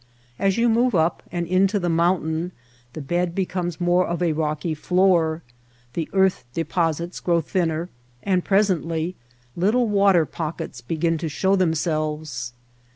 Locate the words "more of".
3.79-4.23